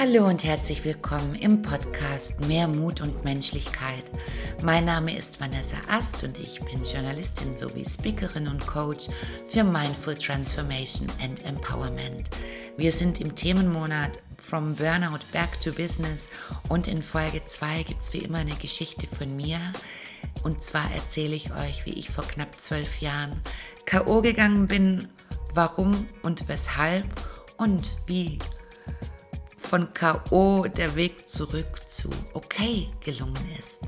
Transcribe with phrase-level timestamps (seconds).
[0.00, 4.04] Hallo und herzlich willkommen im Podcast Mehr Mut und Menschlichkeit.
[4.62, 9.08] Mein Name ist Vanessa Ast und ich bin Journalistin sowie Speakerin und Coach
[9.48, 12.30] für Mindful Transformation and Empowerment.
[12.76, 16.28] Wir sind im Themenmonat From Burnout Back to Business
[16.68, 19.58] und in Folge 2 gibt es wie immer eine Geschichte von mir.
[20.44, 23.32] Und zwar erzähle ich euch, wie ich vor knapp zwölf Jahren
[23.90, 25.08] KO gegangen bin,
[25.54, 27.04] warum und weshalb
[27.56, 28.38] und wie
[29.68, 33.82] von KO der Weg zurück zu okay gelungen ist.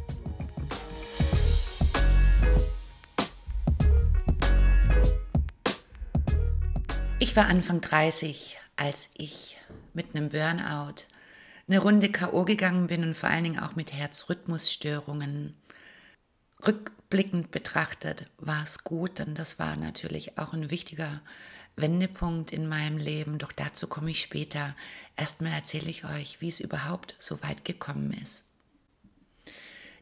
[7.18, 9.56] Ich war Anfang 30, als ich
[9.94, 11.06] mit einem Burnout
[11.66, 15.56] eine Runde KO gegangen bin und vor allen Dingen auch mit Herzrhythmusstörungen.
[16.66, 21.22] Rückblickend betrachtet war es gut, denn das war natürlich auch ein wichtiger
[21.80, 24.74] Wendepunkt in meinem Leben, doch dazu komme ich später.
[25.16, 28.44] Erstmal erzähle ich euch, wie es überhaupt so weit gekommen ist.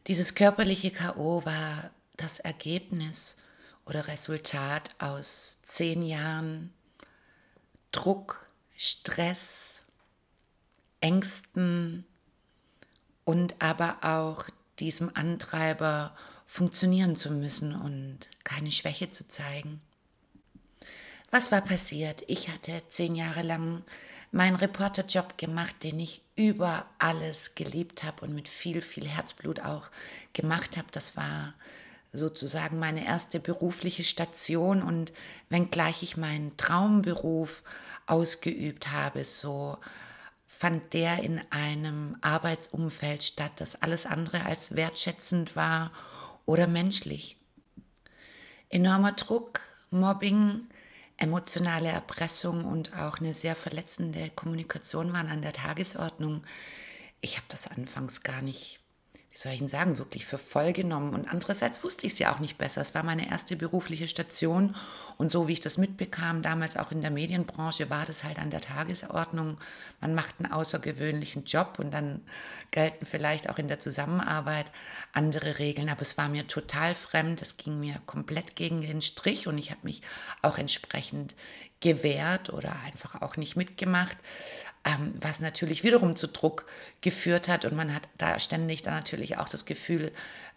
[0.07, 3.37] Dieses körperliche KO war das Ergebnis
[3.85, 6.73] oder Resultat aus zehn Jahren
[7.91, 8.45] Druck,
[8.77, 9.81] Stress,
[11.01, 12.05] Ängsten
[13.25, 14.45] und aber auch
[14.79, 19.81] diesem Antreiber funktionieren zu müssen und keine Schwäche zu zeigen.
[21.31, 22.23] Was war passiert?
[22.27, 23.83] Ich hatte zehn Jahre lang
[24.31, 29.89] meinen Reporterjob gemacht, den ich über alles geliebt habe und mit viel, viel Herzblut auch
[30.33, 30.87] gemacht habe.
[30.91, 31.53] Das war
[32.11, 35.13] sozusagen meine erste berufliche Station und
[35.49, 37.63] wenngleich ich meinen Traumberuf
[38.07, 39.77] ausgeübt habe, so
[40.47, 45.91] fand der in einem Arbeitsumfeld statt, das alles andere als wertschätzend war
[46.45, 47.37] oder menschlich.
[48.69, 50.67] Enormer Druck, Mobbing,
[51.19, 56.43] emotionale Erpressung und auch eine sehr verletzende Kommunikation waren an der Tagesordnung.
[57.21, 58.79] Ich habe das anfangs gar nicht,
[59.31, 61.13] wie soll ich Ihnen sagen, wirklich für voll genommen.
[61.13, 62.81] Und andererseits wusste ich es ja auch nicht besser.
[62.81, 64.75] Es war meine erste berufliche Station
[65.17, 68.49] und so wie ich das mitbekam, damals auch in der Medienbranche, war das halt an
[68.49, 69.57] der Tagesordnung.
[70.01, 72.21] Man macht einen außergewöhnlichen Job und dann
[72.71, 74.71] gelten vielleicht auch in der Zusammenarbeit
[75.13, 75.89] andere Regeln.
[75.89, 77.41] Aber es war mir total fremd.
[77.41, 80.01] Es ging mir komplett gegen den Strich und ich habe mich
[80.41, 81.35] auch entsprechend
[81.79, 84.17] gewehrt oder einfach auch nicht mitgemacht,
[84.85, 86.65] ähm, was natürlich wiederum zu Druck
[87.01, 90.11] geführt hat und man hat da ständig dann natürlich auch das Gefühl,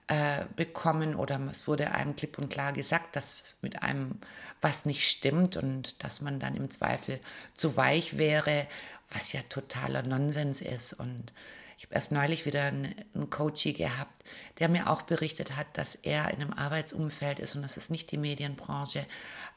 [0.08, 4.20] äh, bekommen oder es wurde einem klipp und klar gesagt, dass mit einem
[4.60, 7.20] was nicht stimmt und dass man dann im Zweifel
[7.54, 8.66] zu weich wäre,
[9.10, 10.92] was ja totaler Nonsens ist.
[10.92, 11.32] Und
[11.78, 12.94] ich habe erst neulich wieder einen,
[13.30, 14.24] Coachie gehabt,
[14.58, 18.10] der mir auch berichtet hat, dass er in einem Arbeitsumfeld ist und das ist nicht
[18.10, 19.06] die Medienbranche,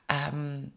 [0.10, 0.72] ähm,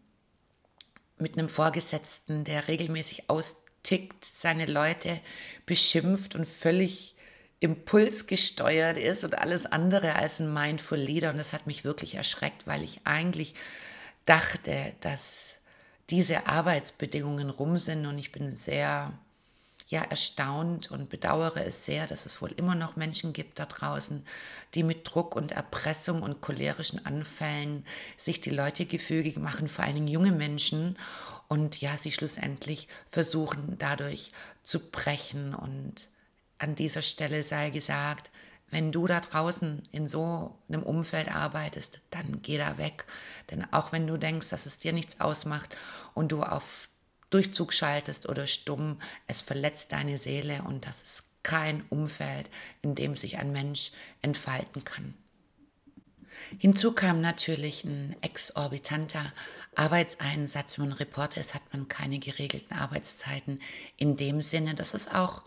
[1.21, 5.21] mit einem Vorgesetzten, der regelmäßig austickt, seine Leute
[5.67, 7.15] beschimpft und völlig
[7.61, 11.31] impulsgesteuert ist und alles andere als ein Mindful Leader.
[11.31, 13.55] Und das hat mich wirklich erschreckt, weil ich eigentlich
[14.27, 15.59] dachte, dass
[16.11, 19.13] diese Arbeitsbedingungen rum sind und ich bin sehr
[19.89, 24.25] ja erstaunt und bedauere es sehr, dass es wohl immer noch Menschen gibt da draußen,
[24.75, 27.85] die mit Druck und Erpressung und cholerischen Anfällen
[28.17, 30.99] sich die Leute gefügig machen, vor allen Dingen junge Menschen
[31.49, 34.33] und ja, sie schlussendlich versuchen dadurch
[34.63, 36.09] zu brechen und
[36.59, 38.31] an dieser Stelle sei gesagt,
[38.71, 43.07] wenn du da draußen in so einem Umfeld arbeitest, dann geh da weg.
[43.51, 45.75] Denn auch wenn du denkst, dass es dir nichts ausmacht
[46.13, 46.91] und du auf
[47.31, 52.51] Durchzug schaltest oder stumm, es verletzt deine Seele und das ist kein Umfeld,
[52.83, 55.15] in dem sich ein Mensch entfalten kann.
[56.59, 59.33] Hinzu kam natürlich ein exorbitanter
[59.75, 60.79] Arbeitseinsatz.
[60.79, 63.61] Wenn man Reporter ist, hat man keine geregelten Arbeitszeiten
[63.97, 65.43] in dem Sinne, dass es auch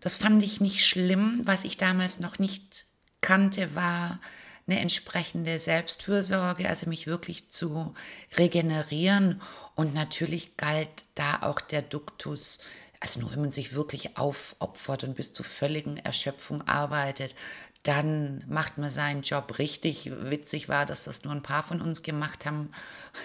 [0.00, 1.40] das fand ich nicht schlimm.
[1.44, 2.86] Was ich damals noch nicht
[3.20, 4.20] kannte, war
[4.66, 7.94] eine entsprechende Selbstfürsorge, also mich wirklich zu
[8.36, 9.40] regenerieren.
[9.76, 12.58] Und natürlich galt da auch der Duktus,
[12.98, 17.36] also nur wenn man sich wirklich aufopfert und bis zur völligen Erschöpfung arbeitet,
[17.82, 20.10] dann macht man seinen Job richtig.
[20.12, 22.70] Witzig war, dass das nur ein paar von uns gemacht haben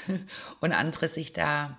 [0.59, 1.77] und andere sich da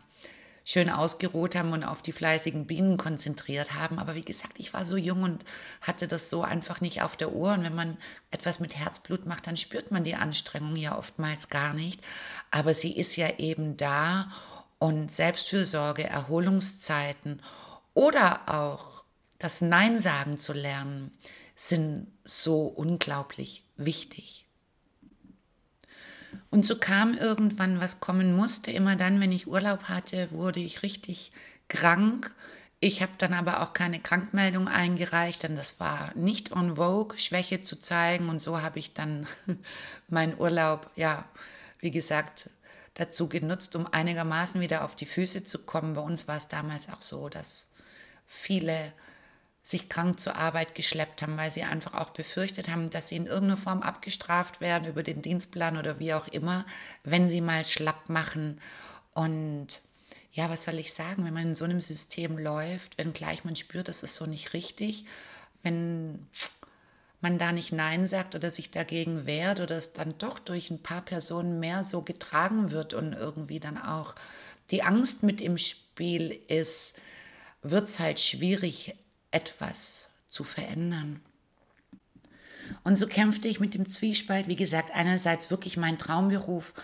[0.64, 3.98] schön ausgeruht haben und auf die fleißigen Bienen konzentriert haben.
[3.98, 5.44] Aber wie gesagt, ich war so jung und
[5.80, 7.52] hatte das so einfach nicht auf der Uhr.
[7.52, 7.98] Und wenn man
[8.30, 12.00] etwas mit Herzblut macht, dann spürt man die Anstrengung ja oftmals gar nicht.
[12.50, 14.30] Aber sie ist ja eben da
[14.82, 17.40] und Selbstfürsorge, Erholungszeiten
[17.94, 19.04] oder auch
[19.38, 21.12] das Nein sagen zu lernen,
[21.54, 24.44] sind so unglaublich wichtig.
[26.50, 28.72] Und so kam irgendwann, was kommen musste.
[28.72, 31.30] Immer dann, wenn ich Urlaub hatte, wurde ich richtig
[31.68, 32.34] krank.
[32.80, 37.62] ich habe dann aber auch keine Krankmeldung eingereicht, denn das war nicht on vogue, Schwäche
[37.62, 38.28] zu zeigen.
[38.28, 39.28] Und so habe ich dann
[40.08, 41.24] meinen Urlaub, ja,
[41.78, 42.50] wie gesagt,
[42.94, 45.94] dazu genutzt, um einigermaßen wieder auf die Füße zu kommen.
[45.94, 47.68] Bei uns war es damals auch so, dass
[48.26, 48.92] viele
[49.62, 53.26] sich krank zur Arbeit geschleppt haben, weil sie einfach auch befürchtet haben, dass sie in
[53.26, 56.66] irgendeiner Form abgestraft werden über den Dienstplan oder wie auch immer,
[57.04, 58.60] wenn sie mal schlapp machen.
[59.14, 59.82] Und
[60.32, 63.54] ja, was soll ich sagen, wenn man in so einem System läuft, wenn gleich man
[63.54, 65.04] spürt, das ist so nicht richtig,
[65.62, 66.26] wenn
[67.22, 70.82] man da nicht Nein sagt oder sich dagegen wehrt oder es dann doch durch ein
[70.82, 74.14] paar Personen mehr so getragen wird und irgendwie dann auch
[74.70, 76.94] die Angst mit im Spiel ist,
[77.62, 78.94] wird es halt schwierig,
[79.30, 81.20] etwas zu verändern.
[82.84, 86.74] Und so kämpfte ich mit dem Zwiespalt, wie gesagt, einerseits wirklich mein Traumberuf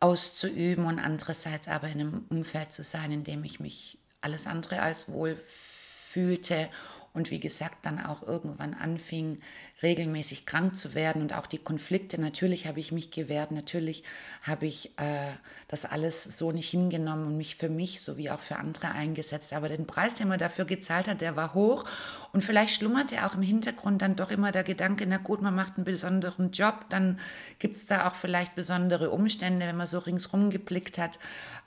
[0.00, 4.80] auszuüben und andererseits aber in einem Umfeld zu sein, in dem ich mich alles andere
[4.82, 6.68] als wohl fühlte
[7.12, 9.40] und wie gesagt dann auch irgendwann anfing,
[9.82, 12.18] regelmäßig krank zu werden und auch die Konflikte.
[12.18, 14.04] Natürlich habe ich mich gewehrt, natürlich
[14.42, 15.32] habe ich äh,
[15.68, 19.52] das alles so nicht hingenommen und mich für mich sowie auch für andere eingesetzt.
[19.52, 21.84] Aber den Preis, den man dafür gezahlt hat, der war hoch
[22.32, 25.76] und vielleicht schlummerte auch im Hintergrund dann doch immer der Gedanke, na gut, man macht
[25.76, 27.20] einen besonderen Job, dann
[27.58, 31.18] gibt es da auch vielleicht besondere Umstände, wenn man so ringsrum geblickt hat,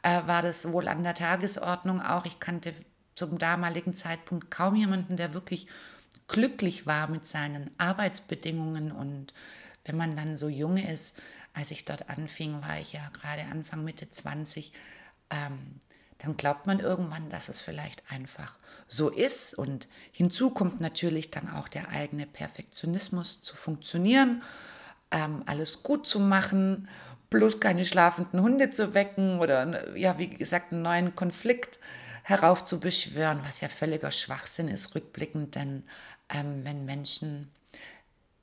[0.01, 2.25] äh, war das wohl an der Tagesordnung auch.
[2.25, 2.73] Ich kannte
[3.13, 5.67] zum damaligen Zeitpunkt kaum jemanden, der wirklich
[6.29, 8.93] glücklich war mit seinen Arbeitsbedingungen.
[8.93, 9.33] Und
[9.83, 11.17] wenn man dann so jung ist,
[11.53, 14.71] als ich dort anfing, war ich ja gerade Anfang, Mitte 20,
[15.31, 15.79] ähm,
[16.19, 19.53] dann glaubt man irgendwann, dass es vielleicht einfach so ist.
[19.53, 24.43] Und hinzu kommt natürlich dann auch der eigene Perfektionismus zu funktionieren,
[25.11, 26.87] ähm, alles gut zu machen,
[27.29, 31.79] bloß keine schlafenden Hunde zu wecken oder, ja, wie gesagt, einen neuen Konflikt
[32.23, 35.83] heraufzubeschwören, was ja völliger Schwachsinn ist, rückblickend, denn
[36.33, 37.51] ähm, wenn Menschen,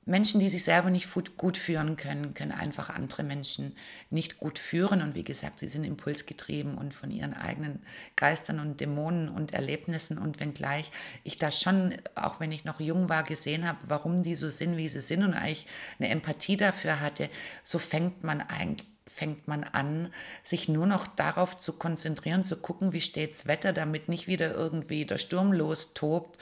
[0.05, 3.75] Menschen, die sich selber nicht gut führen können, können einfach andere Menschen
[4.09, 5.01] nicht gut führen.
[5.01, 7.83] Und wie gesagt, sie sind impulsgetrieben und von ihren eigenen
[8.15, 10.17] Geistern und Dämonen und Erlebnissen.
[10.17, 10.91] Und wenngleich
[11.25, 14.77] ich da schon, auch wenn ich noch jung war, gesehen habe, warum die so sind,
[14.77, 15.67] wie sie sind und eigentlich
[15.99, 17.29] eine Empathie dafür hatte,
[17.63, 20.13] so fängt man eigentlich fängt man an,
[20.43, 25.05] sich nur noch darauf zu konzentrieren, zu gucken, wie steht's Wetter, damit nicht wieder irgendwie
[25.05, 26.37] der Sturm lostobt.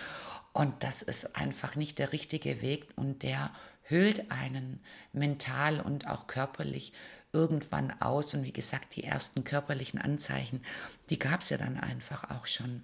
[0.56, 3.52] Und das ist einfach nicht der richtige Weg und der
[3.84, 4.80] höhlt einen
[5.12, 6.94] mental und auch körperlich
[7.34, 8.34] irgendwann aus.
[8.34, 10.64] Und wie gesagt, die ersten körperlichen Anzeichen,
[11.10, 12.84] die gab es ja dann einfach auch schon.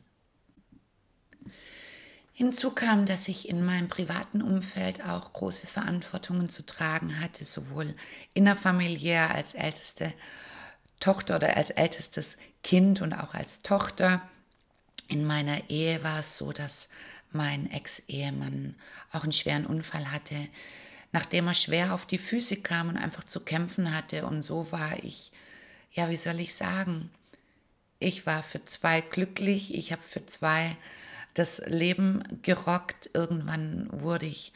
[2.33, 7.95] Hinzu kam, dass ich in meinem privaten Umfeld auch große Verantwortungen zu tragen hatte, sowohl
[8.33, 10.11] innerfamiliär als älteste
[10.99, 14.21] Tochter oder als ältestes Kind und auch als Tochter.
[15.07, 16.89] In meiner Ehe war es so, dass
[17.33, 18.75] mein Ex-Ehemann
[19.11, 20.35] auch einen schweren Unfall hatte,
[21.11, 24.25] nachdem er schwer auf die Füße kam und einfach zu kämpfen hatte.
[24.25, 25.31] Und so war ich,
[25.91, 27.09] ja, wie soll ich sagen,
[27.99, 30.75] ich war für zwei glücklich, ich habe für zwei
[31.33, 33.09] das Leben gerockt.
[33.13, 34.53] Irgendwann wurde ich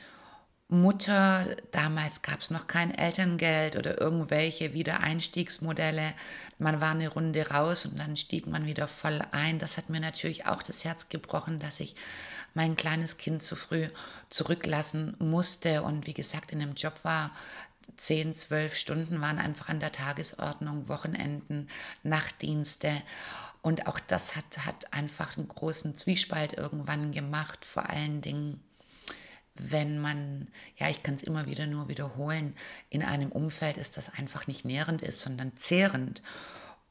[0.68, 1.56] Mutter.
[1.72, 6.14] Damals gab es noch kein Elterngeld oder irgendwelche Wiedereinstiegsmodelle.
[6.58, 9.60] Man war eine Runde raus und dann stieg man wieder voll ein.
[9.60, 11.96] Das hat mir natürlich auch das Herz gebrochen, dass ich
[12.56, 13.88] mein kleines Kind zu früh
[14.30, 15.84] zurücklassen musste.
[15.84, 17.32] Und wie gesagt, in dem Job war,
[17.98, 21.70] zehn, zwölf Stunden waren einfach an der Tagesordnung, Wochenenden,
[22.02, 22.92] Nachtdienste.
[23.62, 28.64] Und auch das hat, hat einfach einen großen Zwiespalt irgendwann gemacht, vor allen Dingen,
[29.56, 32.56] wenn man, ja, ich kann es immer wieder nur wiederholen,
[32.90, 36.22] in einem Umfeld ist, das einfach nicht nährend ist, sondern zehrend.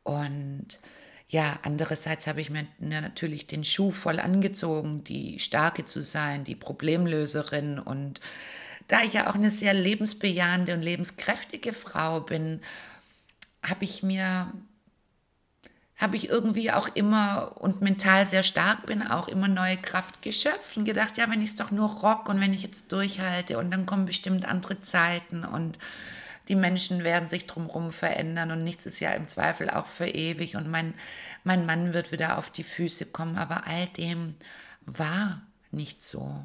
[0.02, 0.78] Und
[1.28, 6.54] ja, andererseits habe ich mir natürlich den Schuh voll angezogen, die Starke zu sein, die
[6.54, 7.78] Problemlöserin.
[7.78, 8.20] Und
[8.88, 12.60] da ich ja auch eine sehr lebensbejahende und lebenskräftige Frau bin,
[13.62, 14.52] habe ich mir
[15.96, 20.76] habe ich irgendwie auch immer und mental sehr stark bin, auch immer neue Kraft geschöpft
[20.76, 23.70] und gedacht, ja, wenn ich es doch nur rock und wenn ich jetzt durchhalte und
[23.70, 25.78] dann kommen bestimmt andere Zeiten und
[26.48, 30.56] die Menschen werden sich drumherum verändern und nichts ist ja im Zweifel auch für ewig
[30.56, 30.94] und mein,
[31.42, 34.34] mein Mann wird wieder auf die Füße kommen, aber all dem
[34.82, 36.44] war nicht so.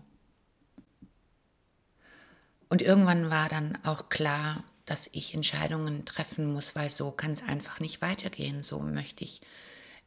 [2.70, 7.44] Und irgendwann war dann auch klar, dass ich Entscheidungen treffen muss, weil so kann es
[7.44, 8.64] einfach nicht weitergehen.
[8.64, 9.42] So möchte ich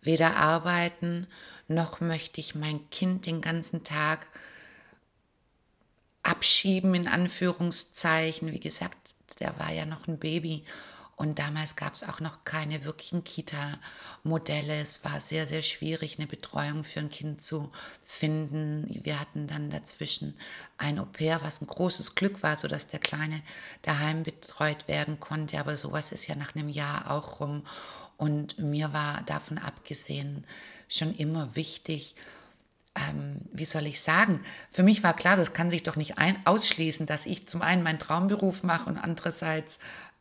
[0.01, 1.27] weder arbeiten,
[1.69, 4.27] noch möchte ich mein Kind den ganzen Tag
[6.23, 8.53] abschieben, in Anführungszeichen.
[8.53, 10.65] Wie gesagt, der war ja noch ein Baby.
[11.15, 14.81] Und damals gab es auch noch keine wirklichen Kita-Modelle.
[14.81, 17.71] Es war sehr, sehr schwierig, eine Betreuung für ein Kind zu
[18.03, 18.89] finden.
[19.05, 20.37] Wir hatten dann dazwischen
[20.79, 23.43] ein Au-pair, was ein großes Glück war, sodass der Kleine
[23.83, 25.61] daheim betreut werden konnte.
[25.61, 27.63] Aber sowas ist ja nach einem Jahr auch rum.
[28.17, 30.45] Und mir war davon abgesehen
[30.89, 32.17] schon immer wichtig,
[32.95, 36.37] ähm, wie soll ich sagen, für mich war klar, das kann sich doch nicht ein,
[36.45, 39.79] ausschließen, dass ich zum einen meinen Traumberuf mache und andererseits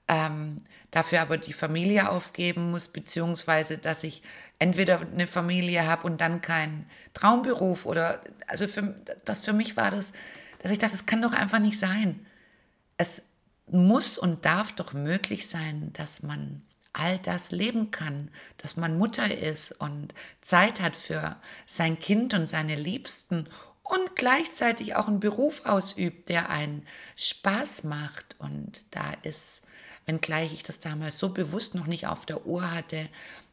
[0.08, 0.58] ähm,
[0.92, 4.22] dafür aber die Familie aufgeben muss, beziehungsweise dass ich
[4.60, 9.92] entweder eine Familie habe und dann keinen Traumberuf oder, also für, das für mich war
[9.92, 10.14] das,
[10.60, 12.26] dass ich dachte, das kann doch einfach nicht sein.
[12.98, 13.24] Es
[13.68, 16.62] muss und darf doch möglich sein, dass man
[16.94, 22.48] all das leben kann, dass man Mutter ist und Zeit hat für sein Kind und
[22.48, 23.48] seine Liebsten
[23.84, 28.36] und gleichzeitig auch einen Beruf ausübt, der einen Spaß macht.
[28.40, 29.64] Und da ist,
[30.06, 33.10] wenngleich ich das damals so bewusst noch nicht auf der Uhr hatte,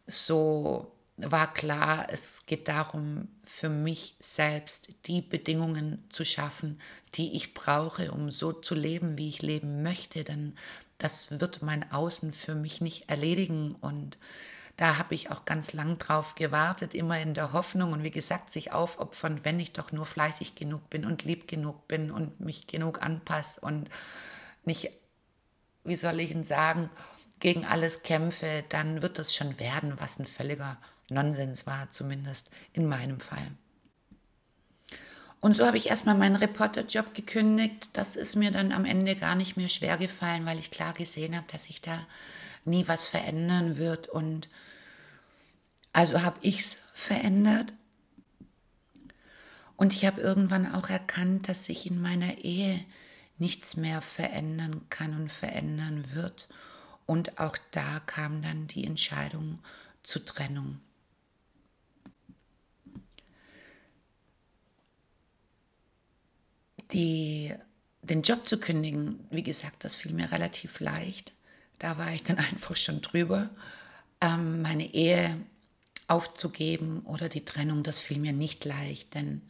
[0.06, 6.80] so war klar, es geht darum, für mich selbst die Bedingungen zu schaffen,
[7.14, 10.22] die ich brauche, um so zu leben, wie ich leben möchte.
[10.22, 10.56] Denn
[10.98, 13.74] das wird mein Außen für mich nicht erledigen.
[13.80, 14.18] Und
[14.76, 18.50] da habe ich auch ganz lang drauf gewartet, immer in der Hoffnung und wie gesagt,
[18.50, 22.66] sich aufopfern, wenn ich doch nur fleißig genug bin und lieb genug bin und mich
[22.66, 23.88] genug anpasse und
[24.64, 24.90] nicht,
[25.84, 26.90] wie soll ich denn sagen,
[27.40, 30.76] gegen alles kämpfe, dann wird das schon werden, was ein völliger
[31.08, 33.50] Nonsens war, zumindest in meinem Fall.
[35.40, 37.90] Und so habe ich erstmal meinen Reporterjob gekündigt.
[37.92, 41.36] Das ist mir dann am Ende gar nicht mehr schwer gefallen, weil ich klar gesehen
[41.36, 42.06] habe, dass sich da
[42.64, 44.08] nie was verändern wird.
[44.08, 44.48] Und
[45.92, 47.72] also habe ich es verändert.
[49.76, 52.84] Und ich habe irgendwann auch erkannt, dass sich in meiner Ehe
[53.38, 56.48] nichts mehr verändern kann und verändern wird.
[57.06, 59.60] Und auch da kam dann die Entscheidung
[60.02, 60.80] zur Trennung.
[66.92, 67.54] Die,
[68.02, 71.34] den Job zu kündigen, wie gesagt, das fiel mir relativ leicht.
[71.78, 73.50] Da war ich dann einfach schon drüber.
[74.20, 75.36] Ähm, meine Ehe
[76.06, 79.42] aufzugeben oder die Trennung, das fiel mir nicht leicht, denn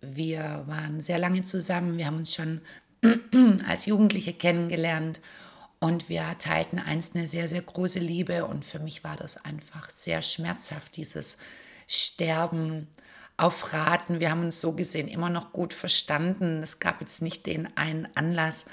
[0.00, 1.98] wir waren sehr lange zusammen.
[1.98, 2.60] Wir haben uns schon
[3.66, 5.20] als Jugendliche kennengelernt
[5.80, 8.46] und wir teilten einst eine sehr, sehr große Liebe.
[8.46, 11.38] Und für mich war das einfach sehr schmerzhaft, dieses
[11.86, 12.86] Sterben
[13.40, 14.20] auf Raten.
[14.20, 16.62] Wir haben uns so gesehen immer noch gut verstanden.
[16.62, 18.66] Es gab jetzt nicht den einen Anlass.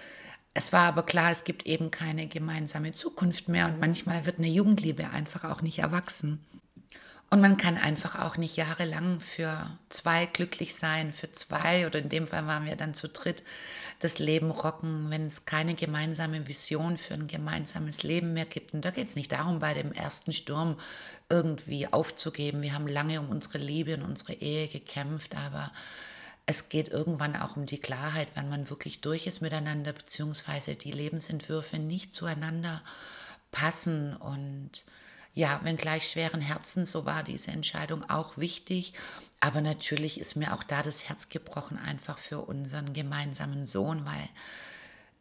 [0.53, 4.47] Es war aber klar, es gibt eben keine gemeinsame Zukunft mehr und manchmal wird eine
[4.47, 6.43] Jugendliebe einfach auch nicht erwachsen.
[7.29, 12.07] Und man kann einfach auch nicht jahrelang für zwei glücklich sein, für zwei oder in
[12.07, 13.43] dem Fall waren wir dann zu dritt
[14.00, 18.74] das Leben rocken, wenn es keine gemeinsame Vision für ein gemeinsames Leben mehr gibt.
[18.74, 20.77] Und da geht es nicht darum, bei dem ersten Sturm
[21.29, 22.62] irgendwie aufzugeben.
[22.62, 25.72] Wir haben lange um unsere Liebe und unsere Ehe gekämpft, aber
[26.46, 30.91] es geht irgendwann auch um die Klarheit, wann man wirklich durch ist miteinander, beziehungsweise die
[30.91, 32.81] Lebensentwürfe nicht zueinander
[33.51, 34.86] passen und
[35.34, 38.93] ja, wenn gleich schweren Herzen, so war diese Entscheidung auch wichtig.
[39.39, 44.29] Aber natürlich ist mir auch da das Herz gebrochen, einfach für unseren gemeinsamen Sohn, weil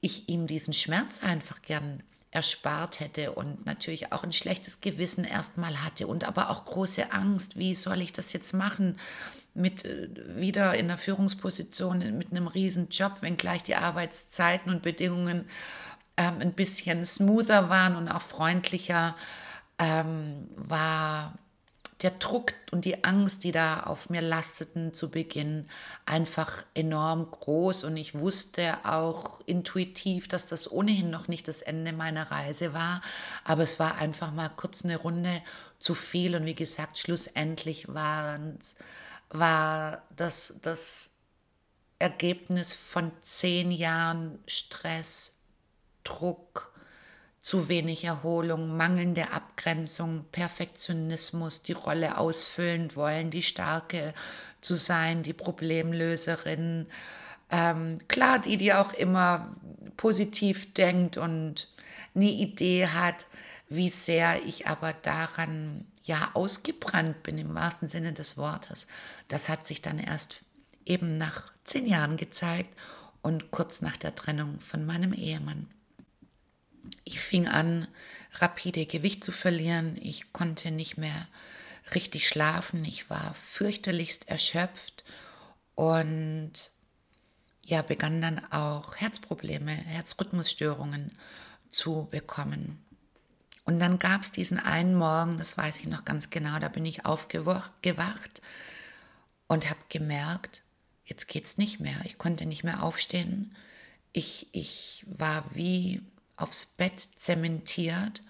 [0.00, 5.82] ich ihm diesen Schmerz einfach gern erspart hätte und natürlich auch ein schlechtes Gewissen erstmal
[5.84, 8.98] hatte und aber auch große Angst, wie soll ich das jetzt machen
[9.54, 15.46] mit äh, wieder in der Führungsposition mit einem riesen Job, wenngleich die Arbeitszeiten und Bedingungen
[16.16, 19.16] ähm, ein bisschen smoother waren und auch freundlicher
[19.78, 21.34] ähm, war
[22.02, 25.66] der Druck und die Angst, die da auf mir lasteten zu Beginn,
[26.04, 27.84] einfach enorm groß.
[27.84, 33.00] Und ich wusste auch intuitiv, dass das ohnehin noch nicht das Ende meiner Reise war.
[33.44, 35.42] Aber es war einfach mal kurz eine Runde
[35.78, 36.36] zu viel.
[36.36, 38.38] Und wie gesagt, schlussendlich war
[40.14, 41.12] das das
[41.98, 45.38] Ergebnis von zehn Jahren Stress,
[46.04, 46.72] Druck,
[47.46, 54.14] zu wenig Erholung, mangelnde Abgrenzung, Perfektionismus, die Rolle ausfüllen wollen, die Starke
[54.60, 56.88] zu sein, die Problemlöserin.
[57.52, 59.54] Ähm, klar, die, die auch immer
[59.96, 61.72] positiv denkt und
[62.16, 63.26] eine Idee hat,
[63.68, 68.88] wie sehr ich aber daran ja ausgebrannt bin im wahrsten Sinne des Wortes.
[69.28, 70.42] Das hat sich dann erst
[70.84, 72.76] eben nach zehn Jahren gezeigt
[73.22, 75.68] und kurz nach der Trennung von meinem Ehemann.
[77.04, 77.88] Ich fing an,
[78.34, 79.98] rapide Gewicht zu verlieren.
[80.00, 81.28] Ich konnte nicht mehr
[81.94, 82.84] richtig schlafen.
[82.84, 85.04] Ich war fürchterlichst erschöpft
[85.74, 86.52] und
[87.62, 91.12] ja, begann dann auch Herzprobleme, Herzrhythmusstörungen
[91.68, 92.82] zu bekommen.
[93.64, 96.86] Und dann gab es diesen einen Morgen, das weiß ich noch ganz genau, da bin
[96.86, 98.40] ich aufgewacht
[99.48, 100.62] und habe gemerkt,
[101.04, 101.96] jetzt geht's nicht mehr.
[102.04, 103.56] Ich konnte nicht mehr aufstehen.
[104.12, 106.00] Ich, ich war wie
[106.36, 108.22] aufs Bett zementiert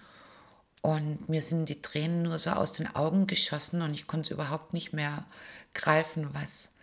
[0.81, 4.73] und mir sind die Tränen nur so aus den Augen geschossen und ich konnte überhaupt
[4.73, 5.25] nicht mehr
[5.73, 6.73] greifen, was,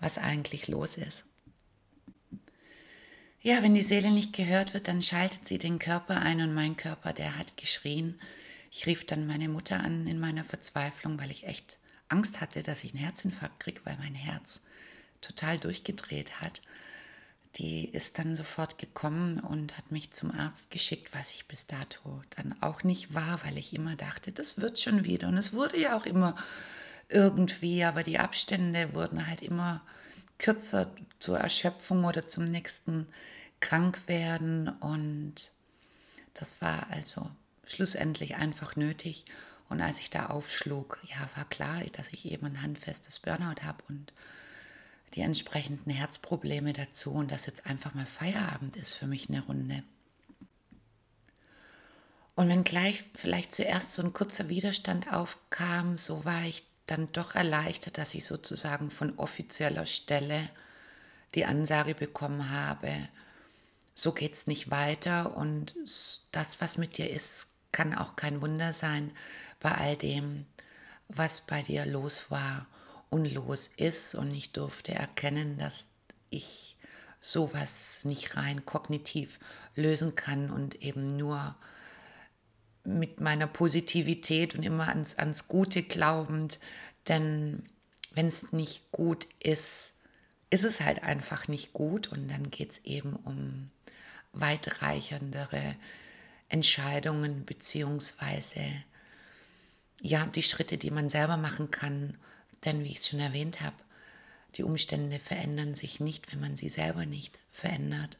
[0.00, 1.26] was eigentlich los ist.
[3.40, 6.76] Ja, wenn die Seele nicht gehört wird, dann schaltet sie den Körper ein und mein
[6.76, 8.20] Körper, der hat geschrien.
[8.70, 12.84] Ich rief dann meine Mutter an in meiner Verzweiflung, weil ich echt Angst hatte, dass
[12.84, 14.60] ich einen Herzinfarkt kriege, weil mein Herz
[15.20, 16.62] total durchgedreht hat.
[17.56, 22.22] Die ist dann sofort gekommen und hat mich zum Arzt geschickt, was ich bis dato
[22.36, 25.28] dann auch nicht war, weil ich immer dachte, das wird schon wieder.
[25.28, 26.34] Und es wurde ja auch immer
[27.08, 29.82] irgendwie, aber die Abstände wurden halt immer
[30.38, 33.06] kürzer zur Erschöpfung oder zum nächsten
[33.60, 34.68] Krankwerden.
[34.68, 35.52] Und
[36.32, 37.30] das war also
[37.64, 39.26] schlussendlich einfach nötig.
[39.68, 43.82] Und als ich da aufschlug, ja, war klar, dass ich eben ein handfestes Burnout habe
[43.88, 44.12] und
[45.14, 49.82] die entsprechenden Herzprobleme dazu und dass jetzt einfach mal Feierabend ist für mich eine Runde.
[52.34, 57.34] Und wenn gleich vielleicht zuerst so ein kurzer Widerstand aufkam, so war ich dann doch
[57.34, 60.48] erleichtert, dass ich sozusagen von offizieller Stelle
[61.34, 62.90] die Ansage bekommen habe,
[63.94, 65.74] so geht es nicht weiter und
[66.32, 69.12] das, was mit dir ist, kann auch kein Wunder sein
[69.60, 70.46] bei all dem,
[71.08, 72.66] was bei dir los war
[73.12, 74.14] und los ist.
[74.14, 75.86] Und ich durfte erkennen, dass
[76.30, 76.76] ich
[77.20, 79.38] sowas nicht rein kognitiv
[79.76, 81.54] lösen kann und eben nur
[82.84, 86.58] mit meiner Positivität und immer ans, ans Gute glaubend.
[87.06, 87.64] Denn
[88.14, 89.94] wenn es nicht gut ist,
[90.48, 93.70] ist es halt einfach nicht gut und dann geht es eben um
[94.32, 95.76] weitreichendere
[96.48, 98.60] Entscheidungen beziehungsweise
[100.00, 102.16] ja, die Schritte, die man selber machen kann.
[102.64, 103.76] Denn wie ich es schon erwähnt habe,
[104.54, 108.18] die Umstände verändern sich nicht, wenn man sie selber nicht verändert.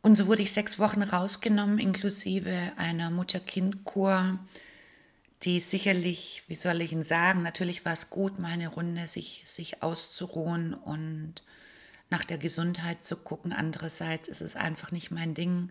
[0.00, 4.38] Und so wurde ich sechs Wochen rausgenommen, inklusive einer Mutter-Kind-Kur,
[5.42, 9.42] die sicherlich, wie soll ich Ihnen sagen, natürlich war es gut, mal eine Runde sich,
[9.46, 11.42] sich auszuruhen und
[12.10, 13.52] nach der Gesundheit zu gucken.
[13.52, 15.70] Andererseits ist es einfach nicht mein Ding,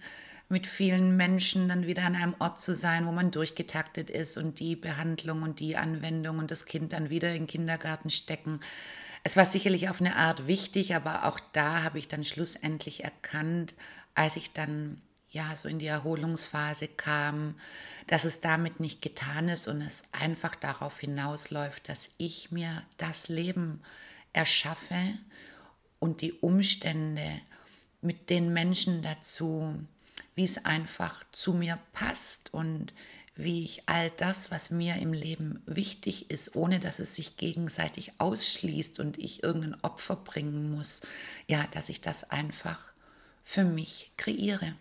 [0.49, 4.59] mit vielen Menschen dann wieder an einem Ort zu sein, wo man durchgetaktet ist und
[4.59, 8.61] die Behandlung und die Anwendung und das Kind dann wieder in den Kindergarten stecken.
[9.23, 13.75] Es war sicherlich auf eine Art wichtig, aber auch da habe ich dann schlussendlich erkannt,
[14.15, 17.55] als ich dann ja so in die Erholungsphase kam,
[18.07, 23.27] dass es damit nicht getan ist und es einfach darauf hinausläuft, dass ich mir das
[23.27, 23.81] Leben
[24.31, 24.95] erschaffe
[25.99, 27.41] und die Umstände
[28.01, 29.75] mit den Menschen dazu,
[30.35, 32.93] wie es einfach zu mir passt und
[33.35, 38.13] wie ich all das, was mir im Leben wichtig ist, ohne dass es sich gegenseitig
[38.17, 41.01] ausschließt und ich irgendein Opfer bringen muss,
[41.47, 42.91] ja, dass ich das einfach
[43.43, 44.75] für mich kreiere.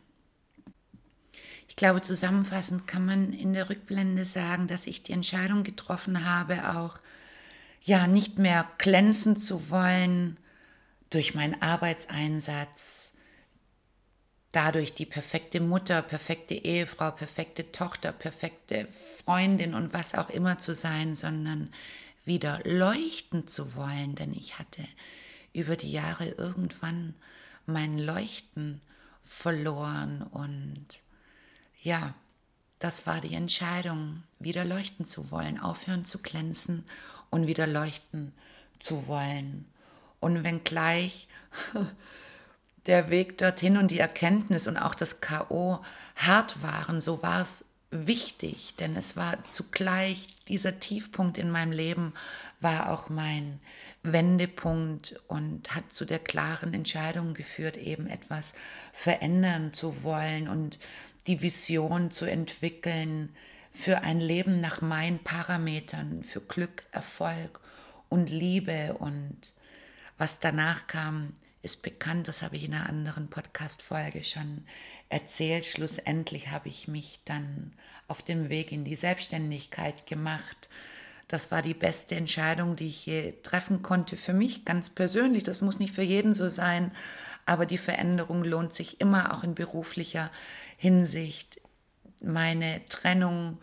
[1.69, 6.77] Ich glaube, zusammenfassend kann man in der Rückblende sagen, dass ich die Entscheidung getroffen habe,
[6.77, 6.99] auch
[7.83, 10.39] ja nicht mehr glänzen zu wollen
[11.17, 13.15] durch meinen Arbeitseinsatz,
[14.53, 18.87] dadurch die perfekte Mutter, perfekte Ehefrau, perfekte Tochter, perfekte
[19.25, 21.73] Freundin und was auch immer zu sein, sondern
[22.27, 24.87] wieder leuchten zu wollen, denn ich hatte
[25.55, 27.15] über die Jahre irgendwann
[27.65, 28.83] mein Leuchten
[29.23, 30.87] verloren und
[31.83, 32.13] ja,
[32.79, 36.85] das war die Entscheidung, wieder leuchten zu wollen, aufhören zu glänzen
[37.31, 38.35] und wieder leuchten
[38.79, 39.65] zu wollen.
[40.21, 41.29] Und wenngleich
[42.87, 45.83] der Weg dorthin und die Erkenntnis und auch das KO
[46.17, 52.15] hart waren, so war es wichtig, denn es war zugleich dieser Tiefpunkt in meinem Leben,
[52.61, 53.61] war auch mein
[54.03, 58.55] Wendepunkt und hat zu der klaren Entscheidung geführt, eben etwas
[58.93, 60.79] verändern zu wollen und
[61.27, 63.35] die Vision zu entwickeln
[63.73, 67.61] für ein Leben nach meinen Parametern, für Glück, Erfolg
[68.09, 68.95] und Liebe.
[68.99, 69.53] Und
[70.19, 74.65] was danach kam, ist bekannt, das habe ich in einer anderen Podcast-Folge schon
[75.09, 75.67] erzählt.
[75.67, 77.73] Schlussendlich habe ich mich dann
[78.09, 80.69] auf dem Weg in die Selbstständigkeit gemacht.
[81.29, 85.43] Das war die beste Entscheidung, die ich je treffen konnte für mich ganz persönlich.
[85.43, 86.93] Das muss nicht für jeden so sein,
[87.47, 90.31] aber die Veränderung lohnt sich immer auch in beruflicher
[90.77, 91.61] Hinsicht.
[92.23, 93.59] Meine Trennung,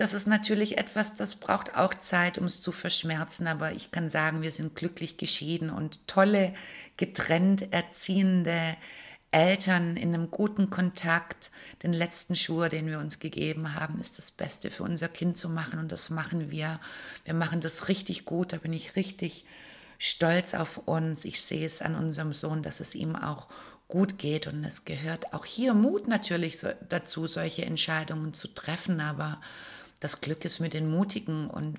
[0.00, 4.08] das ist natürlich etwas, das braucht auch Zeit, um es zu verschmerzen, aber ich kann
[4.08, 6.54] sagen, wir sind glücklich geschieden und tolle,
[6.96, 8.78] getrennt erziehende
[9.30, 11.50] Eltern in einem guten Kontakt.
[11.82, 15.50] Den letzten Schwur, den wir uns gegeben haben, ist das Beste für unser Kind zu
[15.50, 16.80] machen und das machen wir.
[17.26, 19.44] Wir machen das richtig gut, da bin ich richtig
[19.98, 21.26] stolz auf uns.
[21.26, 23.48] Ich sehe es an unserem Sohn, dass es ihm auch
[23.86, 26.56] gut geht und es gehört auch hier Mut natürlich
[26.88, 29.42] dazu, solche Entscheidungen zu treffen, aber
[30.00, 31.78] das Glück ist mit den Mutigen und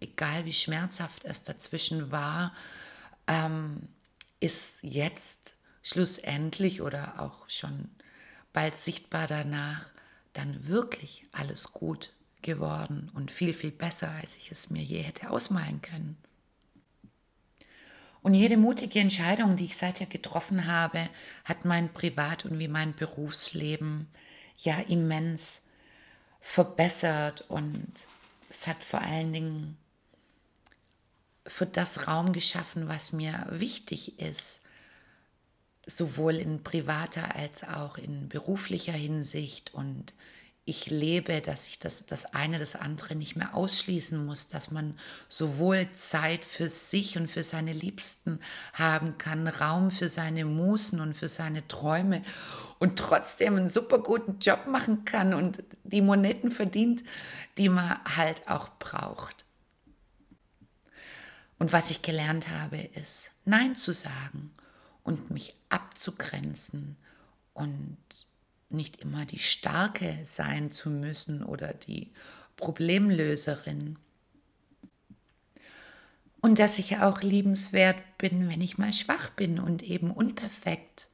[0.00, 2.54] egal wie schmerzhaft es dazwischen war,
[3.26, 3.88] ähm,
[4.38, 7.88] ist jetzt schlussendlich oder auch schon
[8.52, 9.90] bald sichtbar danach
[10.34, 15.30] dann wirklich alles gut geworden und viel, viel besser, als ich es mir je hätte
[15.30, 16.18] ausmalen können.
[18.20, 21.08] Und jede mutige Entscheidung, die ich seither getroffen habe,
[21.44, 24.08] hat mein Privat- und wie mein Berufsleben
[24.58, 25.62] ja immens
[26.46, 27.90] verbessert und
[28.50, 29.78] es hat vor allen Dingen
[31.46, 34.60] für das Raum geschaffen, was mir wichtig ist,
[35.86, 39.72] sowohl in privater als auch in beruflicher Hinsicht.
[39.72, 40.12] Und
[40.66, 44.98] ich lebe, dass ich das, das eine das andere nicht mehr ausschließen muss, dass man
[45.28, 48.40] sowohl Zeit für sich und für seine Liebsten
[48.72, 52.22] haben kann, Raum für seine Musen und für seine Träume
[52.78, 57.04] und trotzdem einen super guten Job machen kann und die Monetten verdient,
[57.58, 59.44] die man halt auch braucht.
[61.58, 64.50] Und was ich gelernt habe, ist Nein zu sagen
[65.02, 66.96] und mich abzugrenzen
[67.52, 67.98] und
[68.70, 72.12] nicht immer die Starke sein zu müssen oder die
[72.56, 73.98] Problemlöserin.
[76.40, 81.08] Und dass ich auch liebenswert bin, wenn ich mal schwach bin und eben unperfekt.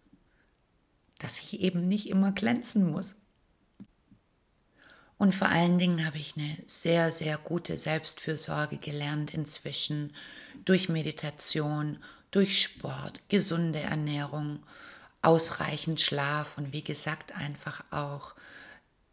[1.18, 3.16] Dass ich eben nicht immer glänzen muss.
[5.18, 10.14] Und vor allen Dingen habe ich eine sehr, sehr gute Selbstfürsorge gelernt inzwischen
[10.64, 11.98] durch Meditation,
[12.30, 14.60] durch Sport, gesunde Ernährung,
[15.22, 18.34] ausreichend Schlaf und wie gesagt einfach auch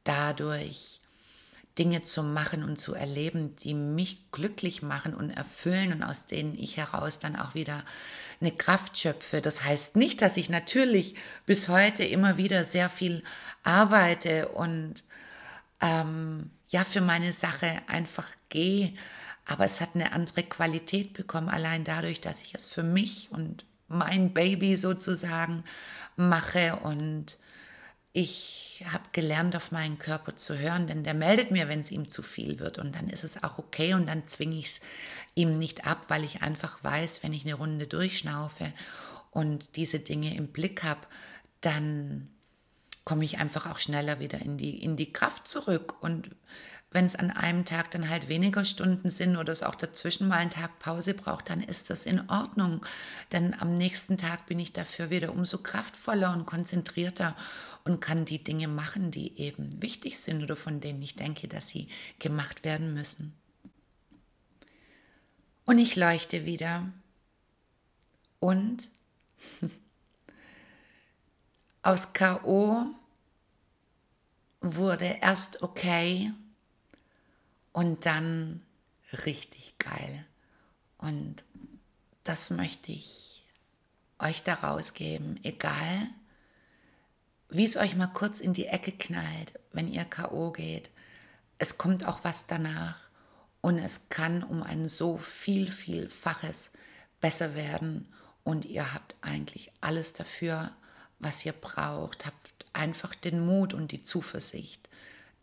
[0.04, 1.02] dadurch
[1.78, 6.58] Dinge zu machen und zu erleben, die mich glücklich machen und erfüllen und aus denen
[6.58, 7.84] ich heraus dann auch wieder
[8.42, 9.42] eine Kraft schöpfe.
[9.42, 11.16] Das heißt nicht, dass ich natürlich
[11.46, 13.24] bis heute immer wieder sehr viel
[13.64, 15.04] arbeite und
[15.82, 18.94] ähm, ja für meine Sache einfach gehe.
[19.46, 23.66] Aber es hat eine andere Qualität bekommen, allein dadurch, dass ich es für mich und
[23.88, 25.64] mein Baby sozusagen
[26.16, 26.78] mache.
[26.84, 27.38] Und
[28.14, 32.10] ich habe gelernt, auf meinen Körper zu hören, denn der meldet mir, wenn es ihm
[32.10, 32.80] zu viel wird.
[32.80, 34.82] Und dann ist es auch okay und dann zwinge ich es
[35.36, 38.74] ihm nicht ab, weil ich einfach weiß, wenn ich eine Runde durchschnaufe
[39.32, 41.02] und diese Dinge im Blick habe,
[41.62, 42.30] dann
[43.04, 46.02] komme ich einfach auch schneller wieder in die, in die Kraft zurück.
[46.02, 46.30] Und
[46.92, 50.38] wenn es an einem Tag dann halt weniger Stunden sind oder es auch dazwischen mal
[50.38, 52.86] einen Tag Pause braucht, dann ist das in Ordnung.
[53.32, 57.36] Denn am nächsten Tag bin ich dafür wieder umso kraftvoller und konzentrierter
[57.84, 61.68] und kann die Dinge machen, die eben wichtig sind oder von denen ich denke, dass
[61.68, 63.34] sie gemacht werden müssen.
[65.66, 66.88] Und ich leuchte wieder.
[68.40, 68.90] Und
[71.82, 72.88] Aus KO
[74.62, 76.34] wurde erst okay
[77.78, 78.64] und dann
[79.24, 80.26] richtig geil.
[80.98, 81.44] Und
[82.24, 83.46] das möchte ich
[84.18, 86.10] euch daraus geben, egal
[87.50, 90.90] wie es euch mal kurz in die Ecke knallt, wenn ihr KO geht.
[91.60, 93.12] Es kommt auch was danach
[93.62, 96.72] und es kann um ein so viel, vielfaches
[97.22, 98.12] besser werden
[98.44, 100.76] und ihr habt eigentlich alles dafür,
[101.20, 102.26] was ihr braucht.
[102.26, 104.90] Habt einfach den Mut und die Zuversicht,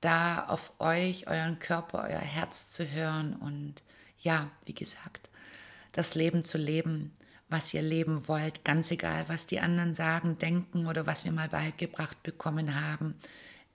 [0.05, 3.83] da auf euch, euren Körper, euer Herz zu hören und
[4.19, 5.31] ja, wie gesagt,
[5.93, 7.17] das Leben zu leben,
[7.49, 11.49] was ihr leben wollt, ganz egal, was die anderen sagen, denken oder was wir mal
[11.49, 13.15] beigebracht bekommen haben.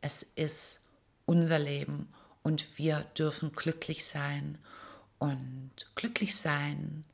[0.02, 0.82] Es ist
[1.26, 2.10] unser Leben
[2.44, 4.58] und wir dürfen glücklich sein.
[5.18, 7.06] Und glücklich sein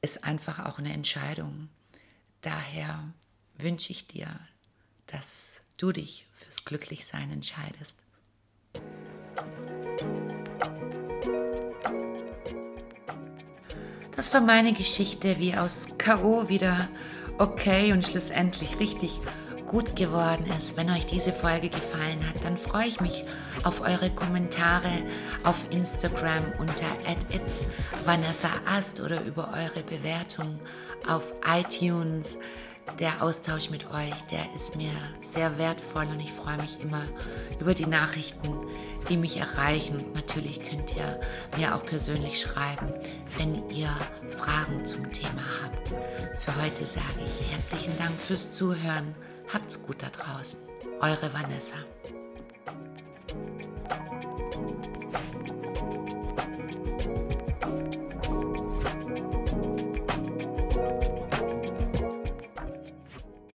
[0.00, 1.68] ist einfach auch eine Entscheidung.
[2.40, 3.12] Daher
[3.56, 4.40] wünsche ich dir,
[5.06, 8.04] dass du dich fürs Glücklichsein entscheidest.
[14.22, 16.48] Das war meine Geschichte, wie aus K.O.
[16.48, 16.88] wieder
[17.38, 19.20] okay und schlussendlich richtig
[19.66, 20.76] gut geworden ist.
[20.76, 23.24] Wenn euch diese Folge gefallen hat, dann freue ich mich
[23.64, 24.90] auf eure Kommentare
[25.44, 26.86] auf Instagram unter
[27.30, 30.60] @itsvanessaast oder über eure Bewertung
[31.08, 32.38] auf iTunes
[32.98, 34.92] der Austausch mit euch, der ist mir
[35.22, 37.02] sehr wertvoll und ich freue mich immer
[37.60, 38.48] über die Nachrichten,
[39.08, 39.96] die mich erreichen.
[39.96, 41.20] Und natürlich könnt ihr
[41.56, 42.92] mir auch persönlich schreiben,
[43.38, 43.90] wenn ihr
[44.28, 45.90] Fragen zum Thema habt.
[46.40, 49.14] Für heute sage ich herzlichen Dank fürs Zuhören.
[49.52, 50.60] Habt's gut da draußen.
[51.00, 51.76] Eure Vanessa.